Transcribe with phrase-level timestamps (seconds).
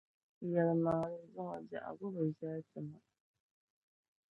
[0.51, 2.97] Yɛlimaŋli zuŋɔ biɛhigu bi viɛli n-ti ma.